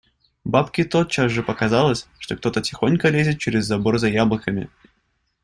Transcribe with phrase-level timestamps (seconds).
[0.45, 4.67] Бабке тотчас же показалось, что кто-то тихонько лезет через забор за яблоками.